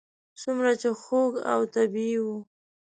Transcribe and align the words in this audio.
څومره 0.41 0.71
چې 0.81 0.89
خوږ 1.01 1.33
او 1.51 1.59
طبیعي 1.75 2.17
و. 2.25 2.27